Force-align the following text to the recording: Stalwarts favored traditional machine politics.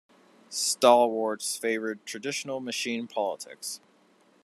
Stalwarts 0.49 1.55
favored 1.57 2.07
traditional 2.07 2.59
machine 2.59 3.07
politics. 3.07 3.79